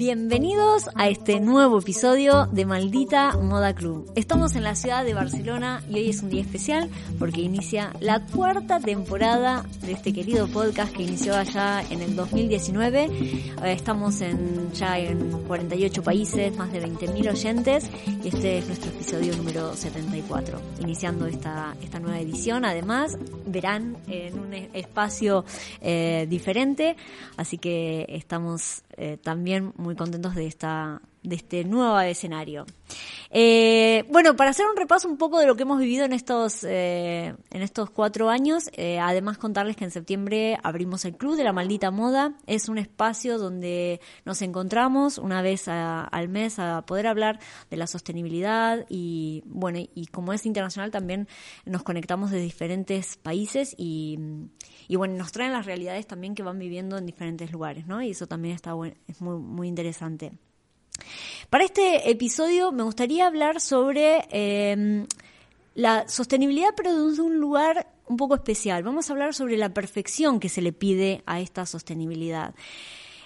[0.00, 4.10] Bienvenidos a este nuevo episodio de Maldita Moda Club.
[4.14, 8.24] Estamos en la ciudad de Barcelona y hoy es un día especial porque inicia la
[8.24, 13.04] cuarta temporada de este querido podcast que inició allá en el 2019.
[13.04, 17.90] Eh, estamos en, ya en 48 países, más de 20.000 oyentes
[18.24, 20.62] y este es nuestro episodio número 74.
[20.80, 25.44] Iniciando esta, esta nueva edición, además verán en un espacio
[25.82, 26.89] eh, diferente,
[27.36, 32.64] así que estamos eh, también muy contentos de esta de este nuevo escenario.
[33.30, 36.64] Eh, bueno, para hacer un repaso un poco de lo que hemos vivido en estos,
[36.64, 38.70] eh, en estos cuatro años,
[39.02, 42.32] además contarles que en septiembre abrimos el Club de la Maldita Moda.
[42.46, 47.86] Es un espacio donde nos encontramos una vez al mes a poder hablar de la
[47.86, 51.28] sostenibilidad y, bueno, y como es internacional también
[51.66, 54.18] nos conectamos de diferentes países y,
[54.88, 58.00] y bueno, nos traen las realidades también que van viviendo en diferentes lugares, ¿no?
[58.00, 58.72] Y eso también está
[59.06, 60.32] es muy, muy interesante.
[61.48, 65.06] Para este episodio me gustaría hablar sobre em,
[65.74, 68.82] la sostenibilidad, pero desde un lugar un poco especial.
[68.82, 72.54] Vamos a hablar sobre la perfección que se le pide a esta sostenibilidad.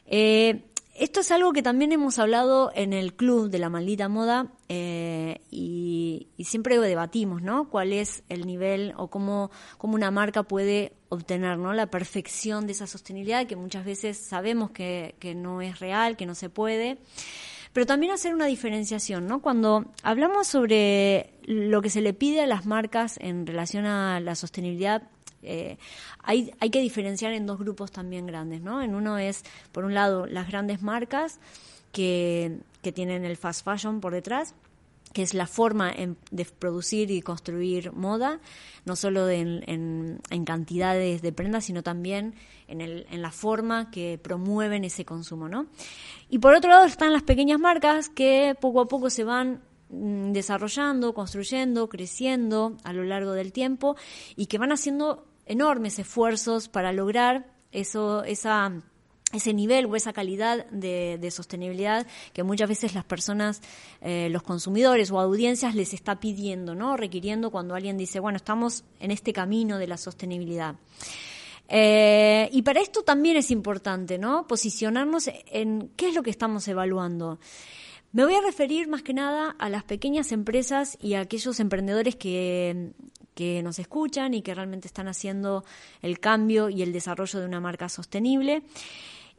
[0.07, 0.63] Eh,
[0.95, 5.41] esto es algo que también hemos hablado en el club de la maldita moda eh,
[5.51, 7.69] y, siempre debatimos, ¿no?
[7.69, 11.73] ¿Cuál es el nivel o cómo, cómo una marca puede obtener, ¿no?
[11.73, 16.27] La perfección de esa sostenibilidad que muchas veces sabemos que, que no es real, que
[16.27, 16.99] no se puede
[17.75, 19.43] pero también hacer una diferenciación, ¿no?
[19.43, 24.37] Cuando hablamos sobre lo que se le pide a las marcas en relación a la
[24.37, 25.03] sostenibilidad,
[25.45, 25.79] eh,
[26.23, 28.83] hay, hay que diferenciar en dos grupos también grandes, ¿no?
[28.83, 31.39] En uno es, por un lado, las grandes marcas
[31.93, 34.55] que, que tienen el fast fashion por detrás,
[35.15, 35.95] que es la forma
[36.31, 38.41] de producir y construir moda,
[38.85, 42.35] no solo en, cantidades de prendas, sino también
[42.67, 45.67] en, el, en, la forma que promueven ese consumo, ¿no?
[46.29, 50.33] Y por otro lado están las pequeñas marcas que poco a poco se van mm,
[50.33, 53.97] desarrollando, construyendo, creciendo a lo largo del tiempo
[54.35, 58.73] y que van haciendo enormes esfuerzos para lograr eso, esa
[59.35, 63.61] ese nivel o esa calidad de, sostenibilidad que muchas veces las personas,
[64.01, 66.97] eh, los consumidores o audiencias les está pidiendo, ¿no?
[66.97, 70.77] Requiriendo cuando alguien dice, bueno, estamos en este camino de la sostenibilidad.
[71.69, 74.47] Eh, y para esto también es importante, ¿no?
[74.47, 77.39] Posicionarnos en qué es lo que estamos evaluando.
[78.13, 82.15] Me voy a referir más que nada a las pequeñas empresas y a aquellos emprendedores
[82.15, 82.93] que,
[83.35, 85.65] que nos escuchan y que realmente están haciendo
[86.03, 88.63] el cambio y el desarrollo de una marca sostenible.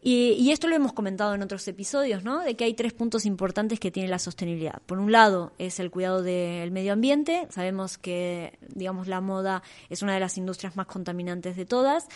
[0.08, 2.42] Y, esto lo hemos comentado en otros episodios, ¿no?
[2.42, 4.80] De que hay tres puntos importantes que tiene la sostenibilidad.
[4.86, 7.48] Por un lado, es el cuidado del medio ambiente.
[7.50, 12.08] Sabemos que, digamos, la moda es una de las industrias más contaminantes de todas.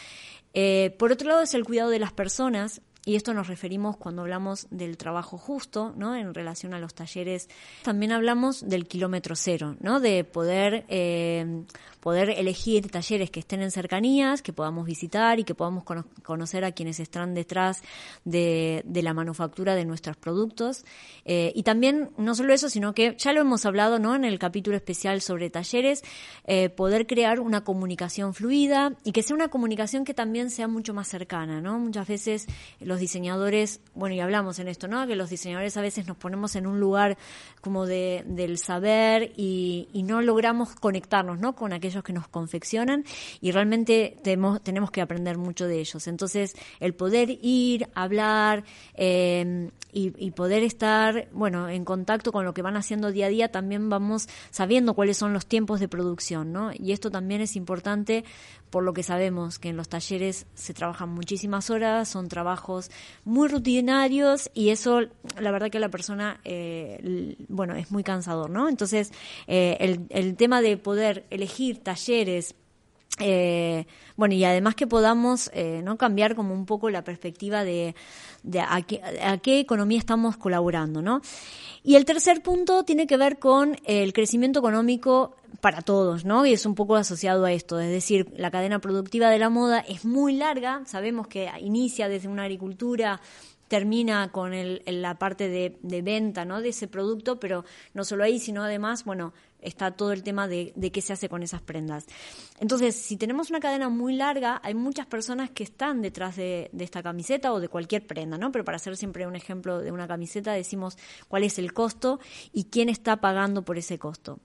[0.53, 2.81] Eh, por otro lado, es el cuidado de las personas.
[3.05, 6.15] Y esto nos referimos cuando hablamos del trabajo justo, ¿no?
[6.15, 7.49] En relación a los talleres.
[7.83, 9.99] También hablamos del kilómetro cero, ¿no?
[9.99, 11.63] De poder eh,
[11.99, 15.83] poder elegir talleres que estén en cercanías, que podamos visitar y que podamos
[16.23, 17.81] conocer a quienes están detrás
[18.23, 20.85] de, la manufactura de nuestros productos.
[21.25, 24.15] Eh, y también, no solo eso, sino que ya lo hemos hablado ¿no?
[24.15, 26.03] en el capítulo especial sobre talleres,
[26.45, 30.93] eh, poder crear una comunicación fluida y que sea una comunicación que también sea mucho
[30.93, 31.61] más cercana.
[31.61, 31.79] ¿no?
[31.79, 32.47] Muchas veces
[32.89, 35.05] los diseñadores, bueno, y hablamos en esto, ¿no?
[35.05, 37.17] que los diseñadores a veces nos ponemos en un lugar
[37.61, 41.55] como de, del saber y, no logramos conectarnos ¿no?
[41.55, 43.03] con aquellos ellos que nos confeccionan
[43.41, 46.07] y realmente tenemos, tenemos que aprender mucho de ellos.
[46.07, 48.63] Entonces, el poder ir, hablar
[48.95, 53.51] eh, y, poder estar, bueno, en contacto con lo que van haciendo día a día,
[53.51, 56.71] también vamos sabiendo cuáles son los tiempos de producción, ¿no?
[56.73, 58.23] Y esto también es importante
[58.69, 62.91] por lo que sabemos que en los talleres se trabajan muchísimas horas, son trabajos
[63.25, 65.01] muy rutinarios y eso,
[65.39, 68.69] la verdad que la persona, eh, bueno, es muy cansador, ¿no?
[68.69, 69.11] Entonces,
[69.47, 72.55] eh, el, el tema de poder elegir talleres,
[73.19, 73.85] eh,
[74.15, 77.95] bueno, y además que podamos eh, no cambiar como un poco la perspectiva de,
[78.59, 81.21] a, qué, economía estamos colaborando, ¿no?
[81.83, 86.45] Y el tercer punto tiene que ver con el crecimiento económico para todos, ¿no?
[86.45, 89.79] Y es un poco asociado a esto, es decir, la cadena productiva de la moda
[89.79, 93.21] es muy larga, sabemos que inicia desde una agricultura
[93.69, 97.63] termina con el, la parte de, venta de ese producto, pero
[97.93, 99.31] no solo ahí, sino además, bueno,
[99.61, 102.07] está todo el tema de, de, qué se hace con esas prendas.
[102.59, 106.83] Entonces, si tenemos una cadena muy larga, hay muchas personas que están detrás de, de,
[106.83, 108.51] esta camiseta o de cualquier prenda, ¿no?
[108.51, 112.19] Pero para hacer siempre un ejemplo de una camiseta, decimos cuál es el costo
[112.51, 114.39] y quién está pagando por ese costo.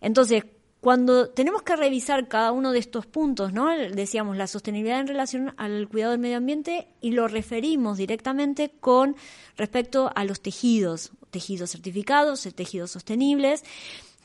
[0.00, 0.44] Entonces,
[0.84, 3.70] cuando tenemos que revisar cada uno de estos puntos, ¿no?
[3.70, 9.16] Decíamos la sostenibilidad en relación al cuidado del medio ambiente y lo referimos directamente con
[9.56, 13.64] respecto a los tejidos, tejidos certificados, tejidos sostenibles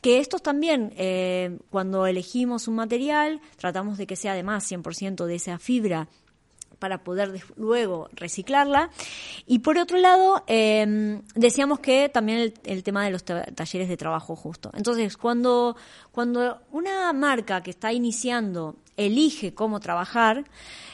[0.02, 5.36] que estos también, eh, cuando elegimos un material, tratamos de que sea además 100% de
[5.36, 6.10] esa fibra
[6.80, 8.90] para poder luego reciclarla.
[9.46, 14.36] Y por otro lado, em, decíamos que también el, tema de los talleres de trabajo
[14.36, 14.72] justo.
[14.74, 15.76] Entonces, cuando,
[16.12, 20.46] cuando una marca que está iniciando elige cómo trabajar,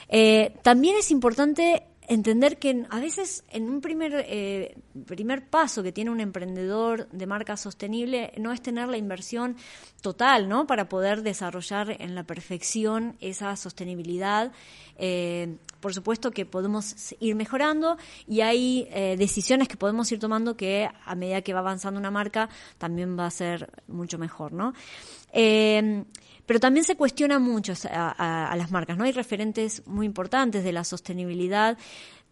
[0.10, 5.92] eh, también es importante entender que a veces en un primer, eh, primer paso que
[5.92, 9.56] tiene un emprendedor de marca sostenible no es tener la inversión
[10.02, 10.68] total, ¿no?
[10.68, 14.52] Para poder desarrollar en la perfección esa sostenibilidad.
[14.98, 17.98] Eh, por supuesto que podemos ir mejorando
[18.28, 22.12] y hay eh, decisiones que podemos ir tomando que a medida que va avanzando una
[22.12, 24.74] marca también va a ser mucho mejor, ¿no?
[26.46, 29.04] Pero también se cuestiona mucho a, las marcas, ¿no?
[29.04, 31.78] Hay referentes muy importantes de la sostenibilidad.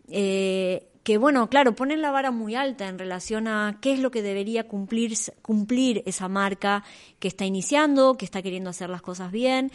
[0.09, 4.09] Eh, que bueno, claro, ponen la vara muy alta en relación a qué es lo
[4.09, 6.83] que debería cumplir, cumplir esa marca
[7.19, 9.71] que está iniciando, que está queriendo hacer las cosas bien,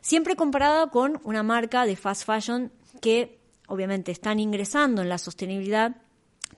[0.00, 2.72] siempre comparada con una marca de fast fashion
[3.02, 5.96] que obviamente están ingresando en la sostenibilidad,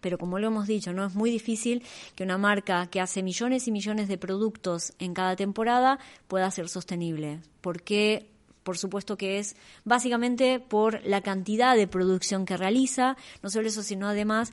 [0.01, 1.83] pero como lo hemos dicho, no es muy difícil
[2.15, 5.99] que una marca que hace millones y millones de productos en cada temporada
[6.29, 8.29] pueda ser sostenible, porque
[8.63, 13.83] por supuesto que es básicamente por la cantidad de producción que realiza, no solo eso,
[13.83, 14.53] sino además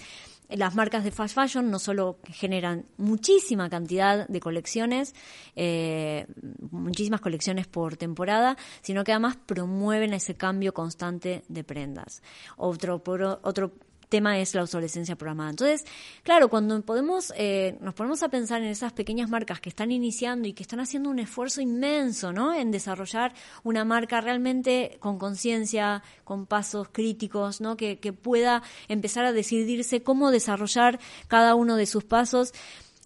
[0.50, 5.14] las marcas de fast fashion no solo generan muchísima cantidad de colecciones,
[5.56, 6.26] eh,
[6.72, 12.24] muchísimas colecciones por temporada, sino que además promueven ese cambio constante de prendas.
[12.58, 13.74] Otro, por, otro
[14.10, 15.52] tema es la obsolescencia programada.
[15.52, 15.86] Entonces,
[16.24, 20.48] claro, cuando podemos, eh, nos ponemos a pensar en esas pequeñas marcas que están iniciando
[20.48, 22.54] y que están haciendo un esfuerzo inmenso, ¿no?
[22.54, 23.34] En desarrollar
[23.64, 27.78] una marca realmente con conciencia, con pasos críticos, ¿no?
[27.78, 32.54] Que, que pueda empezar a decidirse cómo desarrollar cada uno de sus pasos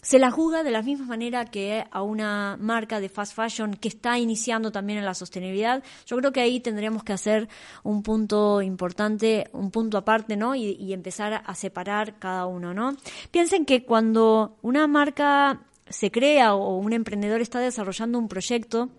[0.03, 3.87] se la juzga de la misma manera que a una marca de fast fashion que
[3.87, 5.81] está iniciando también en la sostenibilidad.
[6.05, 7.47] Yo creo que ahí tendríamos que hacer
[7.83, 10.55] un punto importante, un punto aparte, ¿no?
[10.55, 12.95] Y, y empezar a separar cada uno, ¿no?
[13.31, 18.89] Piensen que cuando una marca se crea o un emprendedor está desarrollando un proyecto,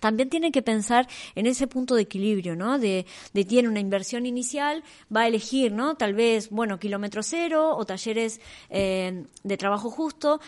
[0.00, 2.78] también tiene que pensar en ese punto de equilibrio, ¿no?
[2.78, 4.82] De, de, tiene una inversión inicial,
[5.14, 5.94] va a elegir, ¿no?
[5.94, 8.40] Tal vez, bueno, kilómetro cero o talleres
[8.70, 10.40] eh, de trabajo justo,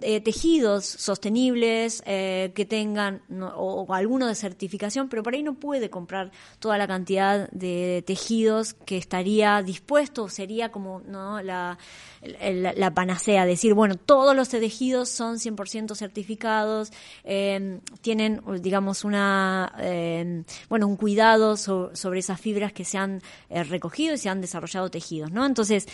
[0.00, 3.20] eh, tejidos sostenibles eh, que tengan
[3.56, 6.30] o, alguno de certificación, pero por ahí no puede comprar
[6.60, 11.42] toda la cantidad de tejidos que estaría dispuesto, sería como ¿no?
[11.42, 11.78] la,
[12.22, 16.92] la, panacea, decir, bueno, todos los tejidos son 100% certificados,
[17.24, 23.20] em, tienen, digamos, una, em, bueno, un cuidado sobre esas fibras que se han
[23.50, 25.44] eh, recogido y se han desarrollado tejidos, ¿no?
[25.44, 25.88] Entonces,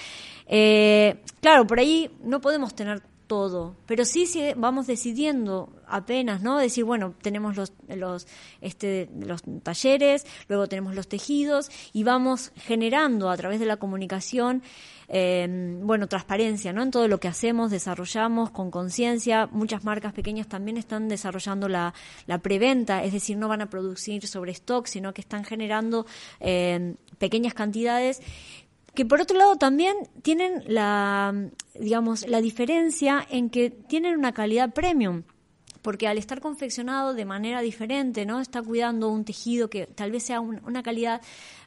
[1.41, 6.59] claro, por ahí no podemos tener todo, pero sí, sí vamos decidiendo apenas, ¿no?
[6.59, 8.27] Decir, bueno, tenemos los, los,
[8.61, 14.63] este, los talleres, luego tenemos los tejidos y vamos generando a través de la comunicación,
[15.09, 16.83] eh, bueno, transparencia, ¿no?
[16.83, 19.47] En todo lo que hacemos, desarrollamos con conciencia.
[19.51, 21.95] Muchas marcas pequeñas también están desarrollando la,
[22.27, 26.07] la preventa, es decir, no van a producir sobre stock, sino que están generando
[26.41, 28.21] eh, pequeñas cantidades
[28.95, 31.35] que por otro lado también tienen la,
[31.79, 35.25] digamos, la diferencia en que tienen una calidad premium
[35.85, 38.41] porque al estar confeccionado de manera diferente, ¿no?
[38.41, 41.21] Está cuidando un tejido que tal vez sea una calidad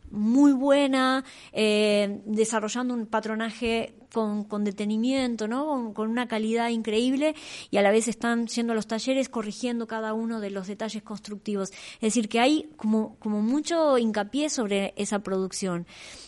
[0.09, 5.93] muy buena, eh, desarrollando un patronaje con, con detenimiento, ¿no?
[5.93, 7.35] Con, una calidad increíble
[7.69, 11.03] y a la vez están yendo a los talleres corrigiendo cada uno de los detalles
[11.03, 11.69] constructivos.
[11.69, 15.85] Es decir, que hay como, como mucho hincapié sobre esa producción.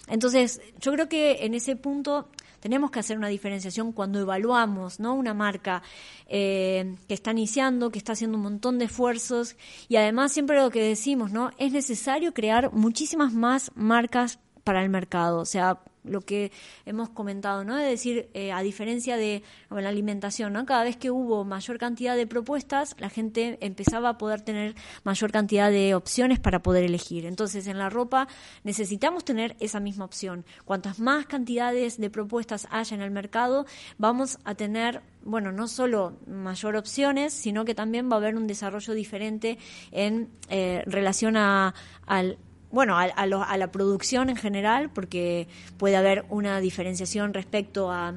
[0.08, 5.14] Entonces, yo creo que en ese punto tenemos que hacer una diferenciación cuando evaluamos ¿no?
[5.14, 5.82] una marca
[6.28, 9.56] eh, que está iniciando, que está haciendo un montón de esfuerzos
[9.88, 11.52] y además siempre lo que decimos, ¿no?
[11.58, 15.40] Es necesario crear muchísimas más marcas para el mercado.
[15.40, 16.52] O sea, lo que
[16.86, 17.78] hemos comentado, ¿no?
[17.78, 20.66] Es decir, eh, a diferencia de la alimentación, ¿no?
[20.66, 25.32] Cada vez que hubo mayor cantidad de propuestas, la gente empezaba a poder tener mayor
[25.32, 27.26] cantidad de opciones para poder elegir.
[27.26, 28.28] Entonces, en la ropa
[28.64, 30.46] necesitamos tener esa misma opción.
[30.66, 33.66] Cuantas más cantidades de propuestas haya en el mercado,
[33.98, 38.48] vamos a tener bueno, no solo mayor opciones, sino que también va a haber un
[38.48, 39.58] desarrollo diferente
[39.92, 41.74] en eh, relación a,
[42.06, 42.38] al
[42.72, 45.48] bueno, a, a, la producción en general, porque
[45.78, 48.14] puede haber una diferenciación respecto a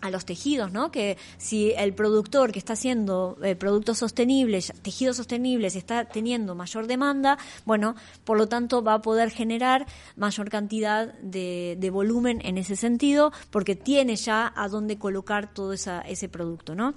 [0.00, 0.90] a los tejidos, ¿no?
[0.90, 6.86] Que si el productor que está haciendo eh, productos sostenibles, tejidos sostenibles, está teniendo mayor
[6.86, 12.58] demanda, bueno, por lo tanto va a poder generar mayor cantidad de, de volumen en
[12.58, 16.94] ese sentido, porque tiene ya a dónde colocar todo esa, ese producto, ¿no?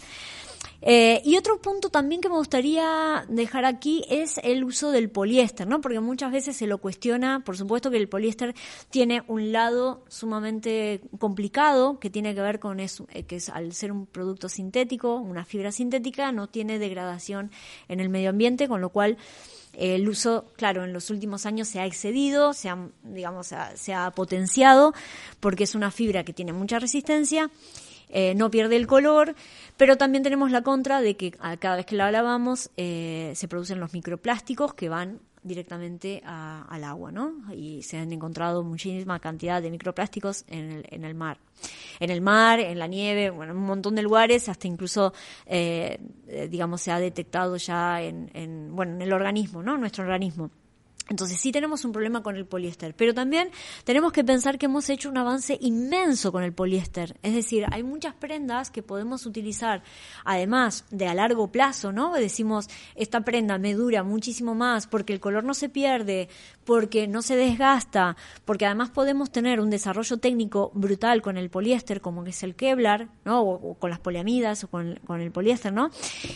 [0.82, 5.68] Eh, y otro punto también que me gustaría dejar aquí es el uso del poliéster,
[5.68, 5.80] ¿no?
[5.80, 8.56] Porque muchas veces se lo cuestiona, por supuesto que el poliéster
[8.90, 13.74] tiene un lado sumamente complicado que tiene que ver con eso, eh, que es al
[13.74, 17.52] ser un producto sintético, una fibra sintética, no tiene degradación
[17.88, 19.18] en el medio ambiente, con lo cual
[19.74, 24.12] el uso, claro, en los últimos años se ha excedido, se ha, digamos, se ha
[24.12, 24.94] potenciado,
[25.40, 27.50] porque es una fibra que tiene mucha resistencia
[28.12, 29.36] eh, no pierde el color,
[29.78, 33.80] pero también tenemos la contra de que cada vez que la lavamos eh, se producen
[33.80, 37.34] los microplásticos que van directamente al agua, ¿no?
[37.52, 41.40] Y se han encontrado muchísima cantidad de microplásticos en el, en el mar.
[42.00, 45.14] En el mar, en la nieve, bueno, en un montón de lugares, hasta incluso,
[45.48, 46.00] eh,
[46.48, 49.78] digamos, se ha detectado ya en, en, bueno, en el organismo, ¿no?
[49.78, 50.52] Nuestro organismo.
[51.10, 53.50] Entonces sí tenemos un problema con el poliéster, pero también
[53.84, 57.18] tenemos que pensar que hemos hecho un avance inmenso con el poliéster.
[57.22, 59.84] Es decir, hay muchas prendas que podemos utilizar,
[60.24, 62.14] además de a largo plazo, ¿no?
[62.14, 66.30] Decimos, esta prenda me dura muchísimo más porque el color no se pierde,
[66.66, 68.16] porque no se desgasta,
[68.46, 72.56] porque además podemos tener un desarrollo técnico brutal con el poliéster, como que es el
[72.56, 73.42] Kevlar, ¿no?
[73.42, 75.90] O, con las poliamidas o con, el poliéster, ¿no?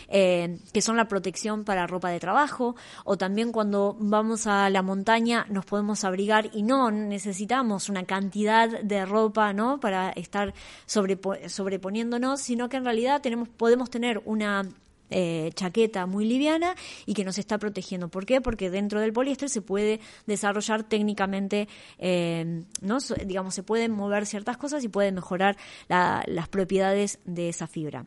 [0.08, 4.82] Eh, que son la protección para ropa de trabajo, o también cuando vamos a la
[4.82, 9.80] montaña nos podemos abrigar y no necesitamos una cantidad de ropa, ¿no?
[9.80, 10.54] Para estar
[10.86, 14.68] sobreponiéndonos, sino que en realidad tenemos, podemos tener una
[15.12, 18.10] eh, chaqueta muy liviana y que nos está protegiendo.
[18.10, 18.42] ¿Por qué?
[18.42, 21.68] Porque dentro del poliéster se puede desarrollar técnicamente,
[22.00, 22.98] eh, ¿no?
[23.26, 25.58] digamos, se pueden mover ciertas cosas y puede mejorar
[25.88, 28.06] las propiedades de esa fibra.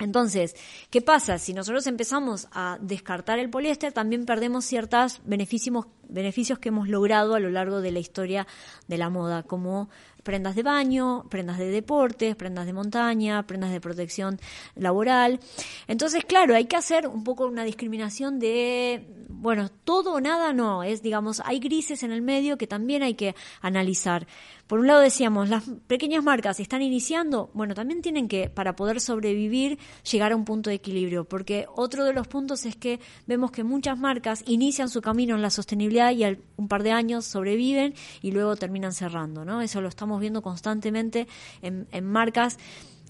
[0.00, 0.54] Entonces,
[0.90, 1.38] ¿qué pasa?
[1.38, 7.34] Si nosotros empezamos a descartar el poliéster, también perdemos ciertos beneficios, beneficios que hemos logrado
[7.34, 8.46] a lo largo de la historia
[8.86, 9.88] de la moda, como
[10.22, 14.38] prendas de baño, prendas de deportes, prendas de montaña, prendas de protección
[14.74, 15.40] laboral.
[15.86, 20.82] Entonces, claro, hay que hacer un poco una discriminación de, bueno, todo o nada no,
[20.82, 24.26] es, digamos, hay grises en el medio que también hay que analizar.
[24.66, 29.00] Por un lado decíamos, las pequeñas marcas están iniciando, bueno, también tienen que, para poder
[29.00, 29.78] sobrevivir,
[30.10, 33.64] llegar a un punto de equilibrio, porque otro de los puntos es que vemos que
[33.64, 37.94] muchas marcas inician su camino en la sostenibilidad y al un par de años sobreviven
[38.22, 39.60] y luego terminan cerrando, ¿no?
[39.60, 41.26] Eso lo estamos viendo constantemente
[41.62, 42.58] en, marcas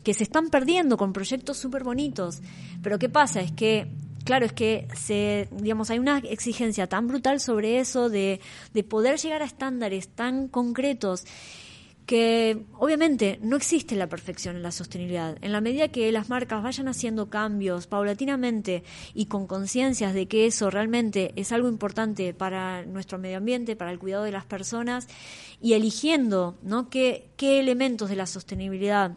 [0.04, 2.40] que se están perdiendo con proyectos súper bonitos.
[2.82, 3.40] Pero ¿qué pasa?
[3.40, 3.88] Es que
[4.24, 8.40] claro, es que se, digamos, hay una exigencia tan brutal sobre eso de,
[8.74, 11.24] de poder llegar a estándares tan concretos
[12.08, 15.36] que obviamente no existe la perfección en la sostenibilidad.
[15.42, 20.46] En la medida que las marcas vayan haciendo cambios paulatinamente y con conciencias de que
[20.46, 25.06] eso realmente es algo importante para nuestro medio ambiente, para el cuidado de las personas,
[25.60, 26.88] y eligiendo ¿no?
[26.88, 29.12] qué, qué elementos de la sostenibilidad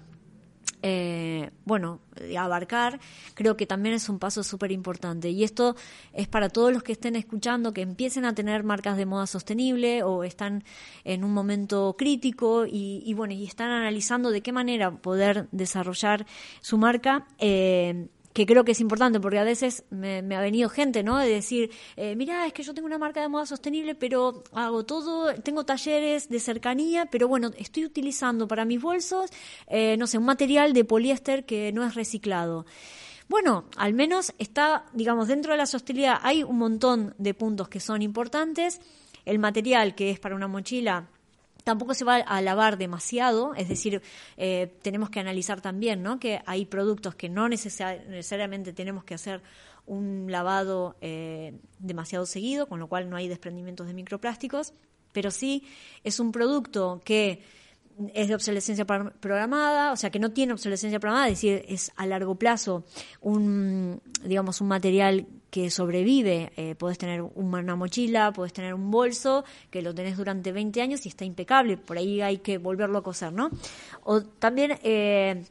[0.81, 1.99] eh, bueno,
[2.37, 2.99] abarcar,
[3.33, 5.29] creo que también es un paso súper importante.
[5.29, 5.75] Y esto
[6.13, 10.03] es para todos los que estén escuchando, que empiecen a tener marcas de moda sostenible
[10.03, 10.63] o están
[11.03, 16.25] en un momento crítico y, bueno, y están analizando de qué manera poder desarrollar
[16.61, 17.25] su marca.
[17.39, 21.17] Eh, que creo que es importante porque a veces me, ha venido gente, ¿no?
[21.17, 24.85] De decir, eh, mira, es que yo tengo una marca de moda sostenible, pero hago
[24.85, 29.29] todo, tengo talleres de cercanía, pero bueno, estoy utilizando para mis bolsos,
[29.67, 32.65] eh, no sé, un material de poliéster que no es reciclado.
[33.27, 37.79] Bueno, al menos está, digamos, dentro de la sostenibilidad hay un montón de puntos que
[37.79, 38.81] son importantes.
[39.23, 41.07] El material que es para una mochila
[41.63, 44.01] Tampoco se va a lavar demasiado, es decir,
[44.37, 46.19] eh, tenemos que analizar también ¿no?
[46.19, 49.41] que hay productos que no necesariamente tenemos que hacer
[49.85, 54.73] un lavado eh, demasiado seguido, con lo cual no hay desprendimientos de microplásticos,
[55.11, 55.67] pero sí
[56.03, 57.43] es un producto que
[58.13, 62.05] es de obsolescencia programada, o sea que no tiene obsolescencia programada, es decir, es a
[62.05, 62.83] largo plazo
[63.21, 66.51] un, digamos, un material que sobrevive.
[66.55, 71.05] Eh, puedes tener una mochila, puedes tener un bolso que lo tenés durante 20 años
[71.05, 71.77] y está impecable.
[71.77, 73.51] Por ahí hay que volverlo a coser, ¿no?
[74.03, 75.43] O también eh,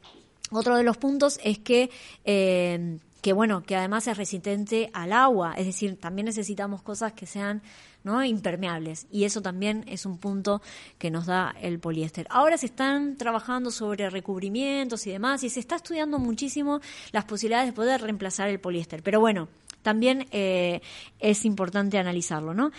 [0.49, 1.89] otro de los puntos es que
[2.25, 7.27] eh, que bueno, que además es resistente al agua, es decir, también necesitamos cosas que
[7.27, 7.61] sean
[8.03, 8.23] ¿no?
[8.23, 10.61] impermeables y eso también es un punto
[10.97, 12.25] que nos da el poliéster.
[12.31, 17.67] Ahora se están trabajando sobre recubrimientos y demás y se está estudiando muchísimo las posibilidades
[17.67, 19.47] de poder reemplazar el poliéster, pero bueno,
[19.83, 20.81] también eh,
[21.19, 22.71] es importante analizarlo, ¿no?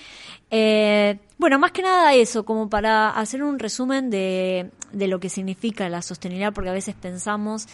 [0.50, 5.28] Eh, bueno, más que nada eso, como para hacer un resumen de, de lo que
[5.28, 7.66] significa la sostenibilidad, porque a veces pensamos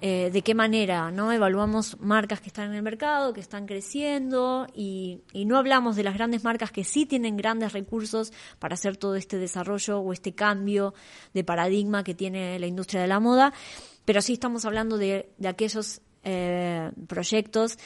[0.00, 4.66] eh, de qué manera no evaluamos marcas que están en el mercado, que están creciendo
[4.74, 9.14] y, no hablamos de las grandes marcas que sí tienen grandes recursos para hacer todo
[9.16, 10.94] este desarrollo o este cambio
[11.32, 13.52] de paradigma que tiene la industria de la moda,
[14.04, 17.78] pero sí estamos hablando de, aquellos eh, proyectos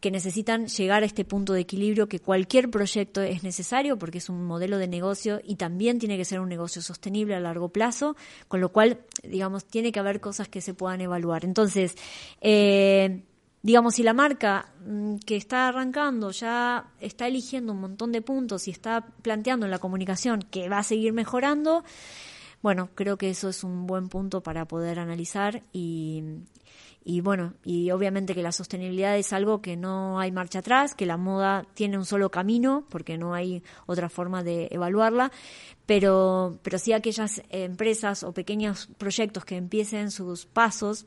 [0.00, 4.28] que necesitan llegar a este punto de equilibrio, que cualquier proyecto es necesario porque es
[4.28, 8.16] un modelo de negocio y también tiene que ser un negocio sostenible a largo plazo,
[8.48, 11.44] con lo cual, digamos, tiene que haber cosas que se puedan evaluar.
[11.44, 11.94] Entonces,
[12.40, 13.22] eh,
[13.62, 18.68] digamos, si la marca mm, que está arrancando ya está eligiendo un montón de puntos
[18.68, 21.84] y está planteando en la comunicación que va a seguir mejorando,
[22.62, 26.22] bueno, creo que eso es un buen punto para poder analizar y,
[27.02, 31.06] y bueno, y obviamente que la sostenibilidad es algo que no hay marcha atrás, que
[31.06, 35.32] la moda tiene un solo camino, porque no hay otra forma de evaluarla,
[35.86, 41.06] pero, pero sí aquellas empresas o pequeños proyectos que empiecen sus pasos,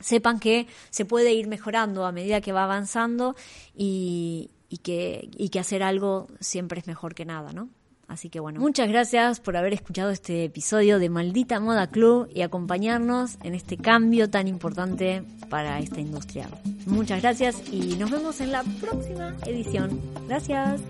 [0.00, 3.36] sepan que se puede ir mejorando a medida que va avanzando
[3.74, 4.50] y,
[4.82, 7.68] que, y que hacer algo siempre es mejor que nada, ¿no?
[8.10, 12.42] Así que bueno, muchas gracias por haber escuchado este episodio de Maldita Moda Club y
[12.42, 16.48] acompañarnos en este cambio tan importante para esta industria.
[16.86, 20.00] Muchas gracias y nos vemos en la próxima edición.
[20.26, 20.80] Gracias.